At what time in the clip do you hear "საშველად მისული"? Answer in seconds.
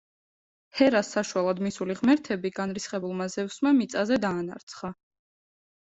1.15-1.97